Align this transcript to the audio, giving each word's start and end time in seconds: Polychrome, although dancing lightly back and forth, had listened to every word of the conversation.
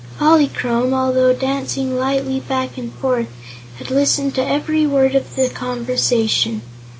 Polychrome, 0.17 0.95
although 0.95 1.31
dancing 1.31 1.95
lightly 1.95 2.39
back 2.39 2.75
and 2.75 2.91
forth, 2.91 3.27
had 3.77 3.91
listened 3.91 4.33
to 4.33 4.43
every 4.43 4.87
word 4.87 5.13
of 5.13 5.35
the 5.35 5.47
conversation. 5.47 6.63